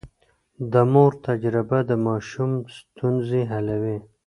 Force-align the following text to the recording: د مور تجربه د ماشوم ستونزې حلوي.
د 0.71 0.73
مور 0.91 1.11
تجربه 1.27 1.79
د 1.89 1.91
ماشوم 2.05 2.51
ستونزې 2.77 3.41
حلوي. 3.51 3.97